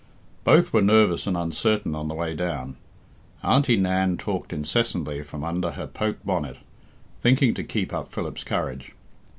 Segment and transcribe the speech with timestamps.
[0.43, 2.75] Both were nervous and uncertain on the way down;
[3.43, 6.57] Auntie Nan talked incessantly from under her poke bonnet,
[7.21, 8.93] thinking to keep up Philip's courage.